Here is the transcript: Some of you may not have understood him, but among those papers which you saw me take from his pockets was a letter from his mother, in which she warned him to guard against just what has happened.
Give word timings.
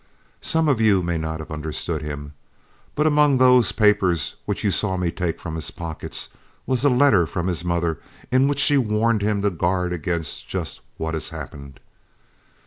Some 0.41 0.67
of 0.67 0.81
you 0.81 1.03
may 1.03 1.19
not 1.19 1.39
have 1.41 1.51
understood 1.51 2.01
him, 2.01 2.33
but 2.95 3.05
among 3.05 3.37
those 3.37 3.71
papers 3.71 4.33
which 4.47 4.63
you 4.63 4.71
saw 4.71 4.97
me 4.97 5.11
take 5.11 5.39
from 5.39 5.53
his 5.53 5.69
pockets 5.69 6.29
was 6.65 6.83
a 6.83 6.89
letter 6.89 7.27
from 7.27 7.45
his 7.45 7.63
mother, 7.63 7.99
in 8.31 8.47
which 8.47 8.57
she 8.57 8.79
warned 8.79 9.21
him 9.21 9.43
to 9.43 9.51
guard 9.51 9.93
against 9.93 10.47
just 10.47 10.81
what 10.97 11.13
has 11.13 11.29
happened. 11.29 11.79